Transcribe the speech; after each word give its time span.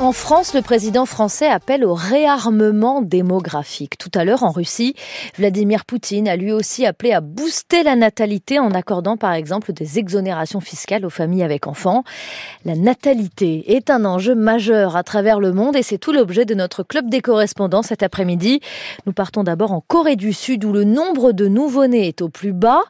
En 0.00 0.10
France, 0.10 0.54
le 0.54 0.60
président 0.60 1.06
français 1.06 1.46
appelle 1.46 1.84
au 1.84 1.94
réarmement 1.94 3.00
démographique. 3.00 3.96
Tout 3.96 4.10
à 4.14 4.24
l'heure, 4.24 4.42
en 4.42 4.50
Russie, 4.50 4.94
Vladimir 5.38 5.84
Poutine 5.84 6.26
a 6.26 6.34
lui 6.34 6.52
aussi 6.52 6.84
appelé 6.84 7.12
à 7.12 7.20
booster 7.20 7.84
la 7.84 7.94
natalité 7.94 8.58
en 8.58 8.72
accordant 8.72 9.16
par 9.16 9.32
exemple 9.32 9.72
des 9.72 10.00
exonérations 10.00 10.60
fiscales 10.60 11.06
aux 11.06 11.10
familles 11.10 11.44
avec 11.44 11.68
enfants. 11.68 12.02
La 12.64 12.74
natalité 12.74 13.76
est 13.76 13.88
un 13.88 14.04
enjeu 14.04 14.34
majeur 14.34 14.96
à 14.96 15.04
travers 15.04 15.38
le 15.38 15.52
monde 15.52 15.76
et 15.76 15.84
c'est 15.84 15.98
tout 15.98 16.12
l'objet 16.12 16.44
de 16.44 16.54
notre 16.54 16.82
club 16.82 17.08
des 17.08 17.20
correspondants 17.20 17.82
cet 17.82 18.02
après-midi. 18.02 18.60
Nous 19.06 19.12
partons 19.12 19.44
d'abord 19.44 19.72
en 19.72 19.80
Corée 19.80 20.16
du 20.16 20.32
Sud 20.32 20.64
où 20.64 20.72
le 20.72 20.82
nombre 20.82 21.30
de 21.30 21.46
nouveau-nés 21.46 22.08
est 22.08 22.20
au 22.20 22.28
plus 22.28 22.52
bas. 22.52 22.82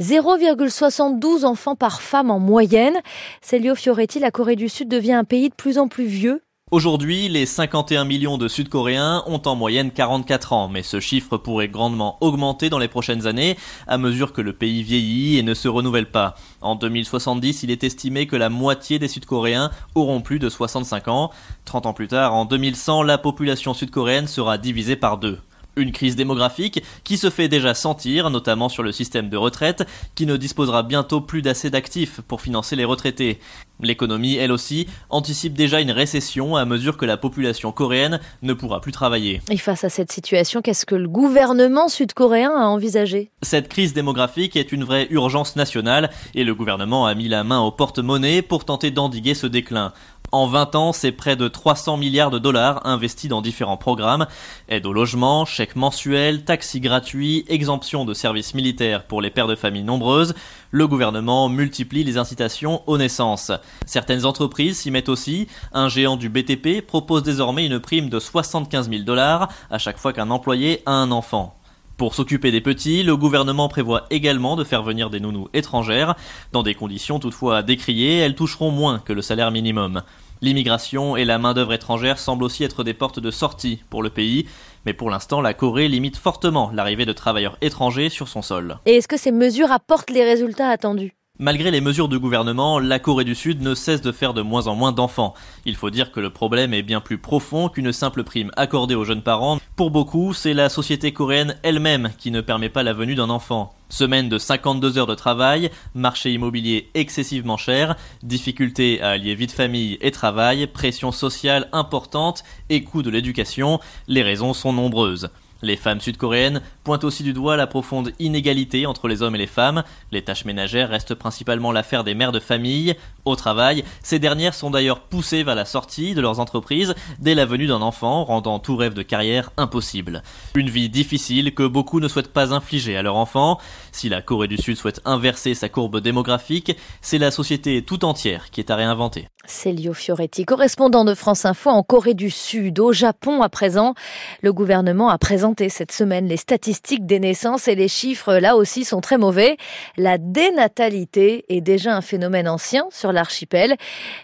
0,72 0.00 1.44
enfants 1.44 1.76
par 1.76 2.02
femme 2.02 2.32
en 2.32 2.40
moyenne. 2.40 2.98
Célio 3.42 3.76
Fioretti, 3.76 4.18
la 4.18 4.32
Corée 4.32 4.56
du 4.56 4.68
Sud 4.68 4.88
devient 4.88 5.12
un 5.12 5.24
pays 5.24 5.50
de 5.50 5.54
plus 5.54 5.78
en 5.78 5.86
plus 5.86 6.04
vieux 6.04 6.42
Aujourd'hui, 6.70 7.30
les 7.30 7.46
51 7.46 8.04
millions 8.04 8.36
de 8.36 8.46
Sud-Coréens 8.46 9.22
ont 9.26 9.40
en 9.46 9.56
moyenne 9.56 9.90
44 9.90 10.52
ans, 10.52 10.68
mais 10.68 10.82
ce 10.82 11.00
chiffre 11.00 11.38
pourrait 11.38 11.70
grandement 11.70 12.18
augmenter 12.20 12.68
dans 12.68 12.78
les 12.78 12.88
prochaines 12.88 13.26
années 13.26 13.56
à 13.86 13.96
mesure 13.96 14.34
que 14.34 14.42
le 14.42 14.52
pays 14.52 14.82
vieillit 14.82 15.38
et 15.38 15.42
ne 15.42 15.54
se 15.54 15.66
renouvelle 15.66 16.10
pas. 16.10 16.34
En 16.60 16.74
2070, 16.74 17.62
il 17.62 17.70
est 17.70 17.84
estimé 17.84 18.26
que 18.26 18.36
la 18.36 18.50
moitié 18.50 18.98
des 18.98 19.08
Sud-Coréens 19.08 19.70
auront 19.94 20.20
plus 20.20 20.38
de 20.38 20.50
65 20.50 21.08
ans. 21.08 21.30
30 21.64 21.86
ans 21.86 21.94
plus 21.94 22.08
tard, 22.08 22.34
en 22.34 22.44
2100, 22.44 23.02
la 23.02 23.16
population 23.16 23.72
sud-coréenne 23.72 24.26
sera 24.26 24.58
divisée 24.58 24.96
par 24.96 25.16
deux. 25.16 25.38
Une 25.78 25.92
crise 25.92 26.16
démographique 26.16 26.82
qui 27.04 27.16
se 27.16 27.30
fait 27.30 27.46
déjà 27.46 27.72
sentir, 27.72 28.30
notamment 28.30 28.68
sur 28.68 28.82
le 28.82 28.90
système 28.90 29.28
de 29.28 29.36
retraite, 29.36 29.86
qui 30.16 30.26
ne 30.26 30.36
disposera 30.36 30.82
bientôt 30.82 31.20
plus 31.20 31.40
d'assez 31.40 31.70
d'actifs 31.70 32.20
pour 32.26 32.40
financer 32.40 32.74
les 32.74 32.84
retraités. 32.84 33.38
L'économie, 33.80 34.34
elle 34.34 34.50
aussi, 34.50 34.88
anticipe 35.08 35.54
déjà 35.54 35.80
une 35.80 35.92
récession 35.92 36.56
à 36.56 36.64
mesure 36.64 36.96
que 36.96 37.04
la 37.04 37.16
population 37.16 37.70
coréenne 37.70 38.18
ne 38.42 38.52
pourra 38.52 38.80
plus 38.80 38.90
travailler. 38.90 39.40
Et 39.50 39.56
face 39.56 39.84
à 39.84 39.88
cette 39.88 40.10
situation, 40.10 40.62
qu'est-ce 40.62 40.84
que 40.84 40.96
le 40.96 41.08
gouvernement 41.08 41.88
sud-coréen 41.88 42.50
a 42.50 42.66
envisagé? 42.66 43.30
Cette 43.42 43.68
crise 43.68 43.94
démographique 43.94 44.56
est 44.56 44.72
une 44.72 44.82
vraie 44.82 45.06
urgence 45.10 45.54
nationale 45.54 46.10
et 46.34 46.42
le 46.42 46.56
gouvernement 46.56 47.06
a 47.06 47.14
mis 47.14 47.28
la 47.28 47.44
main 47.44 47.60
au 47.60 47.70
porte-monnaie 47.70 48.42
pour 48.42 48.64
tenter 48.64 48.90
d'endiguer 48.90 49.34
ce 49.34 49.46
déclin. 49.46 49.92
En 50.30 50.46
20 50.46 50.74
ans, 50.74 50.92
c'est 50.92 51.12
près 51.12 51.36
de 51.36 51.48
300 51.48 51.96
milliards 51.96 52.30
de 52.30 52.38
dollars 52.38 52.86
investis 52.86 53.30
dans 53.30 53.40
différents 53.40 53.78
programmes. 53.78 54.26
Aide 54.68 54.84
au 54.84 54.92
logement, 54.92 55.46
chèques 55.46 55.74
mensuels, 55.74 56.44
taxis 56.44 56.80
gratuits, 56.80 57.46
exemption 57.48 58.04
de 58.04 58.12
services 58.12 58.52
militaires 58.52 59.04
pour 59.04 59.22
les 59.22 59.30
pères 59.30 59.46
de 59.46 59.54
famille 59.54 59.84
nombreuses. 59.84 60.34
Le 60.70 60.86
gouvernement 60.86 61.48
multiplie 61.48 62.04
les 62.04 62.18
incitations 62.18 62.82
aux 62.86 62.98
naissances. 62.98 63.52
Certaines 63.86 64.26
entreprises 64.26 64.80
s'y 64.80 64.90
mettent 64.90 65.08
aussi. 65.08 65.48
Un 65.72 65.88
géant 65.88 66.18
du 66.18 66.28
BTP 66.28 66.86
propose 66.86 67.22
désormais 67.22 67.64
une 67.64 67.80
prime 67.80 68.10
de 68.10 68.18
75 68.18 68.90
000 68.90 69.04
dollars 69.04 69.48
à 69.70 69.78
chaque 69.78 69.98
fois 69.98 70.12
qu'un 70.12 70.30
employé 70.30 70.82
a 70.84 70.92
un 70.92 71.10
enfant. 71.10 71.57
Pour 71.98 72.14
s'occuper 72.14 72.52
des 72.52 72.60
petits, 72.60 73.02
le 73.02 73.16
gouvernement 73.16 73.68
prévoit 73.68 74.06
également 74.10 74.54
de 74.54 74.62
faire 74.62 74.84
venir 74.84 75.10
des 75.10 75.18
nounous 75.18 75.48
étrangères. 75.52 76.14
Dans 76.52 76.62
des 76.62 76.76
conditions 76.76 77.18
toutefois 77.18 77.64
décriées, 77.64 78.18
elles 78.18 78.36
toucheront 78.36 78.70
moins 78.70 79.00
que 79.00 79.12
le 79.12 79.20
salaire 79.20 79.50
minimum. 79.50 80.02
L'immigration 80.40 81.16
et 81.16 81.24
la 81.24 81.38
main-d'œuvre 81.38 81.72
étrangère 81.72 82.20
semblent 82.20 82.44
aussi 82.44 82.62
être 82.62 82.84
des 82.84 82.94
portes 82.94 83.18
de 83.18 83.32
sortie 83.32 83.82
pour 83.90 84.04
le 84.04 84.10
pays, 84.10 84.46
mais 84.86 84.94
pour 84.94 85.10
l'instant, 85.10 85.40
la 85.40 85.54
Corée 85.54 85.88
limite 85.88 86.16
fortement 86.16 86.70
l'arrivée 86.72 87.04
de 87.04 87.12
travailleurs 87.12 87.58
étrangers 87.62 88.10
sur 88.10 88.28
son 88.28 88.42
sol. 88.42 88.78
Et 88.86 88.94
est-ce 88.94 89.08
que 89.08 89.16
ces 89.16 89.32
mesures 89.32 89.72
apportent 89.72 90.10
les 90.10 90.22
résultats 90.22 90.68
attendus? 90.68 91.16
Malgré 91.40 91.70
les 91.70 91.80
mesures 91.80 92.08
du 92.08 92.18
gouvernement, 92.18 92.80
la 92.80 92.98
Corée 92.98 93.22
du 93.22 93.36
Sud 93.36 93.62
ne 93.62 93.76
cesse 93.76 94.02
de 94.02 94.10
faire 94.10 94.34
de 94.34 94.42
moins 94.42 94.66
en 94.66 94.74
moins 94.74 94.90
d'enfants. 94.90 95.34
Il 95.66 95.76
faut 95.76 95.88
dire 95.88 96.10
que 96.10 96.18
le 96.18 96.30
problème 96.30 96.74
est 96.74 96.82
bien 96.82 97.00
plus 97.00 97.16
profond 97.16 97.68
qu'une 97.68 97.92
simple 97.92 98.24
prime 98.24 98.50
accordée 98.56 98.96
aux 98.96 99.04
jeunes 99.04 99.22
parents. 99.22 99.60
Pour 99.76 99.92
beaucoup, 99.92 100.34
c'est 100.34 100.52
la 100.52 100.68
société 100.68 101.12
coréenne 101.12 101.54
elle-même 101.62 102.10
qui 102.18 102.32
ne 102.32 102.40
permet 102.40 102.70
pas 102.70 102.82
la 102.82 102.92
venue 102.92 103.14
d'un 103.14 103.30
enfant. 103.30 103.72
Semaine 103.88 104.28
de 104.28 104.36
52 104.36 104.98
heures 104.98 105.06
de 105.06 105.14
travail, 105.14 105.70
marché 105.94 106.32
immobilier 106.32 106.90
excessivement 106.94 107.56
cher, 107.56 107.94
difficulté 108.24 109.00
à 109.00 109.10
allier 109.10 109.36
vie 109.36 109.46
de 109.46 109.52
famille 109.52 109.96
et 110.00 110.10
travail, 110.10 110.66
pression 110.66 111.12
sociale 111.12 111.68
importante 111.70 112.42
et 112.68 112.82
coût 112.82 113.04
de 113.04 113.10
l'éducation, 113.10 113.78
les 114.08 114.24
raisons 114.24 114.54
sont 114.54 114.72
nombreuses. 114.72 115.30
Les 115.60 115.76
femmes 115.76 116.00
sud-coréennes 116.00 116.62
pointent 116.84 117.02
aussi 117.02 117.24
du 117.24 117.32
doigt 117.32 117.56
la 117.56 117.66
profonde 117.66 118.12
inégalité 118.20 118.86
entre 118.86 119.08
les 119.08 119.22
hommes 119.22 119.34
et 119.34 119.38
les 119.38 119.48
femmes. 119.48 119.82
Les 120.12 120.22
tâches 120.22 120.44
ménagères 120.44 120.88
restent 120.88 121.16
principalement 121.16 121.72
l'affaire 121.72 122.04
des 122.04 122.14
mères 122.14 122.30
de 122.30 122.38
famille. 122.38 122.94
Au 123.24 123.34
travail, 123.34 123.82
ces 124.02 124.20
dernières 124.20 124.54
sont 124.54 124.70
d'ailleurs 124.70 125.00
poussées 125.00 125.42
vers 125.42 125.56
la 125.56 125.64
sortie 125.64 126.14
de 126.14 126.20
leurs 126.20 126.38
entreprises 126.38 126.94
dès 127.18 127.34
la 127.34 127.44
venue 127.44 127.66
d'un 127.66 127.82
enfant, 127.82 128.24
rendant 128.24 128.60
tout 128.60 128.76
rêve 128.76 128.94
de 128.94 129.02
carrière 129.02 129.50
impossible. 129.56 130.22
Une 130.54 130.70
vie 130.70 130.88
difficile 130.88 131.52
que 131.52 131.66
beaucoup 131.66 131.98
ne 131.98 132.06
souhaitent 132.06 132.32
pas 132.32 132.54
infliger 132.54 132.96
à 132.96 133.02
leur 133.02 133.16
enfant. 133.16 133.58
Si 133.90 134.08
la 134.08 134.22
Corée 134.22 134.48
du 134.48 134.58
Sud 134.58 134.76
souhaite 134.76 135.00
inverser 135.04 135.54
sa 135.54 135.68
courbe 135.68 136.00
démographique, 136.00 136.76
c'est 137.00 137.18
la 137.18 137.32
société 137.32 137.82
tout 137.82 138.04
entière 138.04 138.50
qui 138.50 138.60
est 138.60 138.70
à 138.70 138.76
réinventer. 138.76 139.28
Célio 139.44 139.94
Fioretti, 139.94 140.44
correspondant 140.44 141.04
de 141.04 141.14
France 141.14 141.46
Info 141.46 141.70
en 141.70 141.82
Corée 141.82 142.14
du 142.14 142.30
Sud. 142.30 142.78
Au 142.80 142.92
Japon, 142.92 143.40
à 143.40 143.48
présent, 143.48 143.94
le 144.42 144.52
gouvernement 144.52 145.08
a 145.08 145.16
présenté 145.16 145.47
cette 145.68 145.92
semaine 145.92 146.26
les 146.26 146.36
statistiques 146.36 147.06
des 147.06 147.20
naissances 147.20 147.68
et 147.68 147.74
les 147.74 147.88
chiffres, 147.88 148.34
là 148.34 148.56
aussi, 148.56 148.84
sont 148.84 149.00
très 149.00 149.18
mauvais. 149.18 149.56
La 149.96 150.18
dénatalité 150.18 151.44
est 151.48 151.60
déjà 151.60 151.96
un 151.96 152.00
phénomène 152.00 152.48
ancien 152.48 152.86
sur 152.90 153.12
l'archipel, 153.12 153.76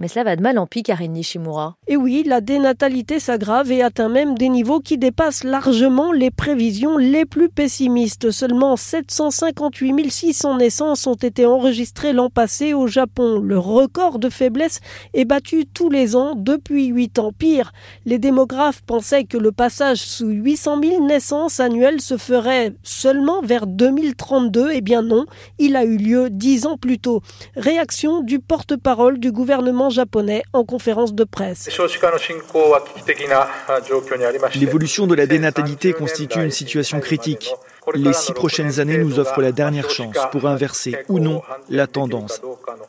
mais 0.00 0.08
cela 0.08 0.24
va 0.24 0.36
de 0.36 0.42
mal 0.42 0.58
en 0.58 0.66
pis, 0.66 0.82
Karine 0.82 1.12
Nishimura. 1.12 1.76
Et 1.88 1.96
oui, 1.96 2.22
la 2.24 2.40
dénatalité 2.40 3.18
s'aggrave 3.18 3.72
et 3.72 3.82
atteint 3.82 4.08
même 4.08 4.36
des 4.36 4.48
niveaux 4.48 4.80
qui 4.80 4.98
dépassent 4.98 5.44
largement 5.44 6.12
les 6.12 6.30
prévisions 6.30 6.96
les 6.96 7.24
plus 7.24 7.48
pessimistes. 7.48 8.30
Seulement 8.30 8.76
758 8.76 9.96
600 10.10 10.56
naissances 10.58 11.06
ont 11.06 11.14
été 11.14 11.46
enregistrées 11.46 12.12
l'an 12.12 12.30
passé 12.30 12.74
au 12.74 12.86
Japon. 12.86 13.38
Le 13.40 13.58
record 13.58 14.18
de 14.18 14.28
faiblesse 14.28 14.80
est 15.14 15.24
battu 15.24 15.66
tous 15.66 15.90
les 15.90 16.16
ans 16.16 16.34
depuis 16.36 16.86
8 16.86 17.18
ans. 17.18 17.32
Pire, 17.36 17.72
les 18.04 18.18
démographes 18.18 18.82
pensaient 18.82 19.24
que 19.24 19.36
le 19.36 19.52
passage 19.52 19.98
sous 19.98 20.28
800 20.28 20.80
000 20.82 21.05
naissances 21.06 21.60
annuelles 21.60 22.00
se 22.00 22.16
ferait 22.16 22.72
seulement 22.82 23.40
vers 23.42 23.66
2032. 23.66 24.70
Eh 24.72 24.80
bien 24.80 25.02
non, 25.02 25.26
il 25.58 25.76
a 25.76 25.84
eu 25.84 25.96
lieu 25.96 26.28
10 26.30 26.66
ans 26.66 26.76
plus 26.76 26.98
tôt. 26.98 27.22
Réaction 27.56 28.20
du 28.20 28.38
porte-parole 28.38 29.18
du 29.18 29.32
gouvernement 29.32 29.90
japonais 29.90 30.42
en 30.52 30.64
conférence 30.64 31.14
de 31.14 31.24
presse. 31.24 31.68
L'évolution 34.54 35.06
de 35.06 35.14
la 35.14 35.26
dénatalité 35.26 35.92
constitue 35.92 36.42
une 36.42 36.50
situation 36.50 37.00
critique. 37.00 37.54
Les 37.94 38.12
six 38.12 38.32
prochaines 38.32 38.80
années 38.80 38.98
nous 38.98 39.18
offrent 39.18 39.40
la 39.40 39.52
dernière 39.52 39.90
chance 39.90 40.16
pour 40.32 40.46
inverser 40.46 40.96
ou 41.08 41.20
non 41.20 41.42
la 41.68 41.86
tendance. 41.86 42.40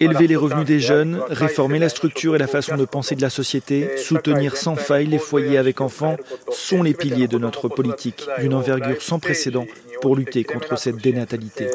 Élever 0.00 0.26
les 0.26 0.36
revenus 0.36 0.66
des 0.66 0.80
jeunes, 0.80 1.20
réformer 1.28 1.78
la 1.78 1.88
structure 1.88 2.34
et 2.34 2.38
la 2.38 2.46
façon 2.46 2.76
de 2.76 2.84
penser 2.84 3.14
de 3.14 3.22
la 3.22 3.30
société, 3.30 3.96
soutenir 3.96 4.56
sans 4.56 4.76
faille 4.76 5.06
les 5.06 5.18
foyers 5.18 5.58
avec 5.58 5.80
enfants 5.80 6.16
sont 6.50 6.82
les 6.82 6.94
piliers 6.94 7.28
de 7.28 7.38
notre 7.38 7.68
politique 7.68 8.26
d'une 8.38 8.54
envergure 8.54 9.02
sans 9.02 9.18
précédent 9.18 9.66
pour 10.00 10.16
lutter 10.16 10.44
contre 10.44 10.76
cette 10.78 10.96
dénatalité. 10.96 11.66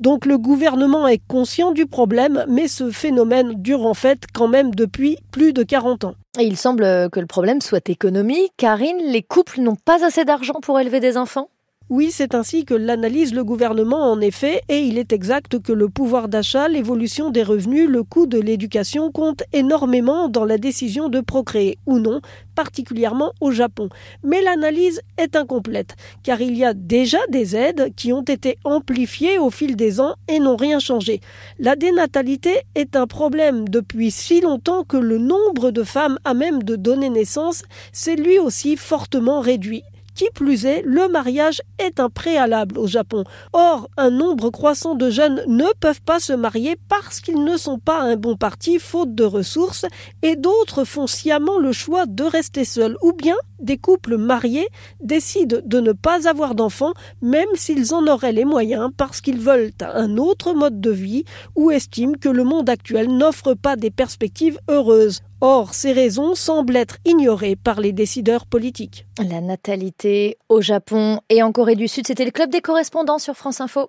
Donc 0.00 0.26
le 0.26 0.38
gouvernement 0.38 1.08
est 1.08 1.20
conscient 1.26 1.72
du 1.72 1.86
problème, 1.86 2.44
mais 2.48 2.68
ce 2.68 2.90
phénomène 2.90 3.54
dure 3.56 3.86
en 3.86 3.94
fait 3.94 4.24
quand 4.32 4.48
même 4.48 4.74
depuis 4.74 5.18
plus 5.30 5.52
de 5.52 5.62
40 5.62 6.04
ans. 6.04 6.14
Et 6.38 6.44
il 6.44 6.56
semble 6.56 6.84
que 7.10 7.20
le 7.20 7.26
problème 7.26 7.60
soit 7.60 7.88
économique. 7.88 8.52
Karine, 8.56 8.98
les 9.04 9.22
couples 9.22 9.60
n'ont 9.60 9.76
pas 9.76 10.04
assez 10.04 10.24
d'argent 10.24 10.60
pour 10.62 10.80
élever 10.80 11.00
des 11.00 11.16
enfants? 11.16 11.48
Oui, 11.90 12.10
c'est 12.10 12.34
ainsi 12.34 12.64
que 12.64 12.72
l'analyse 12.72 13.34
le 13.34 13.44
gouvernement 13.44 14.10
en 14.10 14.18
effet, 14.22 14.62
et 14.70 14.78
il 14.78 14.96
est 14.96 15.12
exact 15.12 15.60
que 15.60 15.72
le 15.72 15.90
pouvoir 15.90 16.28
d'achat, 16.28 16.66
l'évolution 16.66 17.28
des 17.28 17.42
revenus, 17.42 17.90
le 17.90 18.02
coût 18.02 18.26
de 18.26 18.40
l'éducation 18.40 19.12
comptent 19.12 19.42
énormément 19.52 20.28
dans 20.28 20.46
la 20.46 20.56
décision 20.56 21.10
de 21.10 21.20
procréer 21.20 21.78
ou 21.84 21.98
non, 21.98 22.22
particulièrement 22.54 23.32
au 23.42 23.50
Japon. 23.50 23.90
Mais 24.22 24.40
l'analyse 24.40 25.02
est 25.18 25.36
incomplète, 25.36 25.94
car 26.22 26.40
il 26.40 26.56
y 26.56 26.64
a 26.64 26.72
déjà 26.72 27.18
des 27.28 27.54
aides 27.54 27.92
qui 27.94 28.14
ont 28.14 28.22
été 28.22 28.56
amplifiées 28.64 29.36
au 29.38 29.50
fil 29.50 29.76
des 29.76 30.00
ans 30.00 30.14
et 30.26 30.38
n'ont 30.38 30.56
rien 30.56 30.78
changé. 30.78 31.20
La 31.58 31.76
dénatalité 31.76 32.62
est 32.74 32.96
un 32.96 33.06
problème 33.06 33.68
depuis 33.68 34.10
si 34.10 34.40
longtemps 34.40 34.84
que 34.84 34.96
le 34.96 35.18
nombre 35.18 35.70
de 35.70 35.82
femmes 35.82 36.18
à 36.24 36.32
même 36.32 36.62
de 36.62 36.76
donner 36.76 37.10
naissance 37.10 37.62
s'est 37.92 38.16
lui 38.16 38.38
aussi 38.38 38.76
fortement 38.76 39.40
réduit. 39.40 39.82
Qui 40.14 40.26
plus 40.34 40.64
est, 40.64 40.82
le 40.84 41.08
mariage 41.08 41.60
est 41.78 41.98
un 41.98 42.08
préalable 42.08 42.78
au 42.78 42.86
Japon. 42.86 43.24
Or, 43.52 43.88
un 43.96 44.10
nombre 44.10 44.50
croissant 44.50 44.94
de 44.94 45.10
jeunes 45.10 45.42
ne 45.46 45.66
peuvent 45.80 46.02
pas 46.02 46.20
se 46.20 46.32
marier 46.32 46.76
parce 46.88 47.20
qu'ils 47.20 47.42
ne 47.42 47.56
sont 47.56 47.78
pas 47.78 48.00
un 48.00 48.16
bon 48.16 48.36
parti 48.36 48.78
faute 48.78 49.14
de 49.14 49.24
ressources 49.24 49.86
et 50.22 50.36
d'autres 50.36 50.84
font 50.84 51.06
sciemment 51.06 51.58
le 51.58 51.72
choix 51.72 52.06
de 52.06 52.24
rester 52.24 52.64
seuls 52.64 52.96
ou 53.02 53.12
bien 53.12 53.36
des 53.60 53.78
couples 53.78 54.16
mariés 54.16 54.68
décident 55.00 55.58
de 55.64 55.80
ne 55.80 55.92
pas 55.92 56.28
avoir 56.28 56.54
d'enfants 56.54 56.94
même 57.22 57.48
s'ils 57.54 57.94
en 57.94 58.06
auraient 58.06 58.32
les 58.32 58.44
moyens 58.44 58.90
parce 58.96 59.20
qu'ils 59.20 59.40
veulent 59.40 59.72
un 59.80 60.16
autre 60.16 60.54
mode 60.54 60.80
de 60.80 60.90
vie 60.90 61.24
ou 61.56 61.70
estiment 61.70 62.14
que 62.20 62.28
le 62.28 62.44
monde 62.44 62.68
actuel 62.68 63.08
n'offre 63.08 63.54
pas 63.54 63.76
des 63.76 63.90
perspectives 63.90 64.58
heureuses. 64.68 65.20
Or, 65.40 65.74
ces 65.74 65.92
raisons 65.92 66.34
semblent 66.34 66.76
être 66.76 66.96
ignorées 67.04 67.56
par 67.56 67.80
les 67.80 67.92
décideurs 67.92 68.46
politiques. 68.46 69.06
La 69.18 69.42
natalité 69.42 70.38
au 70.48 70.62
Japon 70.62 71.20
et 71.28 71.42
en 71.42 71.52
Corée 71.52 71.74
du 71.74 71.86
Sud, 71.86 72.06
c'était 72.06 72.24
le 72.24 72.30
club 72.30 72.50
des 72.50 72.62
correspondants 72.62 73.18
sur 73.18 73.34
France 73.34 73.60
Info. 73.60 73.82